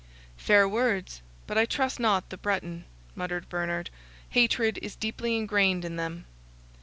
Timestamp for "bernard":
3.49-3.91